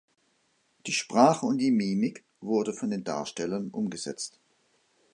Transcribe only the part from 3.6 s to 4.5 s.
umgesetzt.